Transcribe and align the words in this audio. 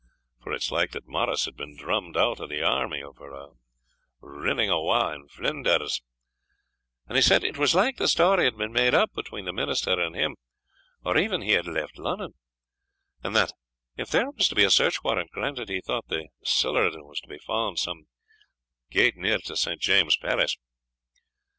for 0.41 0.51
it's 0.51 0.71
like 0.71 0.93
that 0.93 1.07
Morris 1.07 1.45
had 1.45 1.55
been 1.55 1.77
drummed 1.77 2.17
out 2.17 2.39
o' 2.39 2.47
the 2.47 2.63
army 2.63 3.03
for 3.15 3.53
rinning 4.19 4.67
awa 4.71 5.13
in 5.13 5.27
Flanders; 5.27 6.01
and 7.07 7.15
he 7.17 7.21
said, 7.21 7.43
it 7.43 7.55
was 7.55 7.75
like 7.75 7.97
the 7.97 8.07
story 8.07 8.45
had 8.45 8.57
been 8.57 8.71
made 8.73 8.95
up 8.95 9.13
between 9.13 9.45
the 9.45 9.53
minister 9.53 10.01
and 10.01 10.15
him 10.15 10.37
or 11.05 11.15
ever 11.17 11.37
he 11.43 11.51
had 11.51 11.67
left 11.67 11.99
Lunnun; 11.99 12.33
and 13.23 13.35
that, 13.35 13.51
if 13.95 14.09
there 14.09 14.31
was 14.31 14.47
to 14.47 14.55
be 14.55 14.63
a 14.63 14.71
search 14.71 15.03
warrant 15.03 15.29
granted, 15.29 15.69
he 15.69 15.81
thought 15.81 16.07
the 16.07 16.29
siller 16.43 16.89
wad 17.03 17.17
be 17.29 17.37
fund 17.37 17.77
some 17.77 18.07
gate 18.89 19.15
near 19.15 19.37
to 19.37 19.55
St. 19.55 19.79
James's 19.79 20.17
Palace. 20.17 20.57